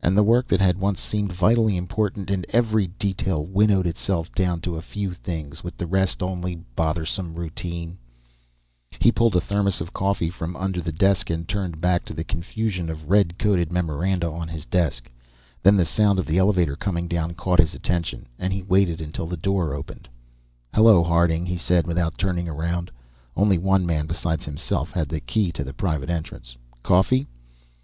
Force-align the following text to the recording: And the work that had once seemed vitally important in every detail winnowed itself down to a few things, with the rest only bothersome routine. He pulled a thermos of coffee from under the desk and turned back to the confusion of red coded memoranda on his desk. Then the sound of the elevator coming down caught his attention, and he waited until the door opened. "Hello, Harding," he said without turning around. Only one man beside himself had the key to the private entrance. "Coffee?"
And 0.00 0.16
the 0.16 0.22
work 0.22 0.46
that 0.46 0.60
had 0.60 0.78
once 0.78 1.00
seemed 1.00 1.32
vitally 1.32 1.76
important 1.76 2.30
in 2.30 2.46
every 2.50 2.86
detail 2.86 3.44
winnowed 3.44 3.88
itself 3.88 4.32
down 4.32 4.60
to 4.60 4.76
a 4.76 4.80
few 4.82 5.12
things, 5.14 5.64
with 5.64 5.76
the 5.76 5.84
rest 5.88 6.22
only 6.22 6.62
bothersome 6.76 7.34
routine. 7.34 7.98
He 9.00 9.10
pulled 9.10 9.34
a 9.34 9.40
thermos 9.40 9.80
of 9.80 9.92
coffee 9.92 10.30
from 10.30 10.54
under 10.54 10.80
the 10.80 10.92
desk 10.92 11.28
and 11.28 11.48
turned 11.48 11.80
back 11.80 12.04
to 12.04 12.14
the 12.14 12.22
confusion 12.22 12.88
of 12.88 13.10
red 13.10 13.36
coded 13.36 13.72
memoranda 13.72 14.30
on 14.30 14.46
his 14.46 14.64
desk. 14.64 15.10
Then 15.64 15.76
the 15.76 15.84
sound 15.84 16.20
of 16.20 16.26
the 16.26 16.38
elevator 16.38 16.76
coming 16.76 17.08
down 17.08 17.34
caught 17.34 17.58
his 17.58 17.74
attention, 17.74 18.28
and 18.38 18.52
he 18.52 18.62
waited 18.62 19.00
until 19.00 19.26
the 19.26 19.36
door 19.36 19.74
opened. 19.74 20.08
"Hello, 20.72 21.02
Harding," 21.02 21.44
he 21.46 21.56
said 21.56 21.84
without 21.84 22.16
turning 22.16 22.48
around. 22.48 22.92
Only 23.36 23.58
one 23.58 23.84
man 23.84 24.06
beside 24.06 24.44
himself 24.44 24.92
had 24.92 25.08
the 25.08 25.18
key 25.18 25.50
to 25.50 25.64
the 25.64 25.74
private 25.74 26.10
entrance. 26.10 26.56
"Coffee?" 26.84 27.26